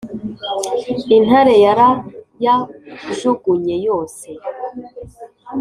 [1.17, 4.27] intare yarayajugunye yose